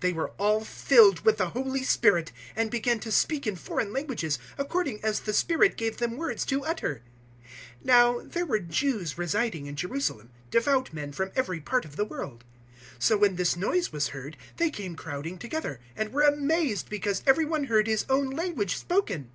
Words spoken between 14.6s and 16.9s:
came crowding together, and were amazed